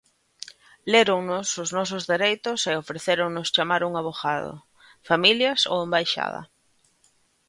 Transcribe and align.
Léronnos 0.93 1.47
os 1.63 1.69
nosos 1.77 2.03
dereitos 2.11 2.59
e 2.71 2.73
ofrecéronnos 2.81 3.51
chamar 3.55 3.81
un 3.89 3.93
avogado, 4.01 4.53
familias 5.09 5.59
ou 5.73 5.77
embaixada. 5.87 6.41